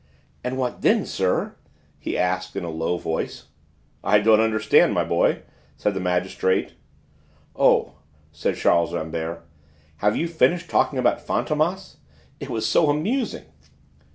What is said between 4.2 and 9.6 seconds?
understand, my boy," said the magistrate. "Oh!" said Charles Rambert,